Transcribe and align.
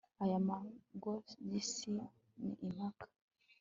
Aya 0.23 0.37
masogisi 0.47 1.91
ni 2.41 2.51
impaka 2.65 3.05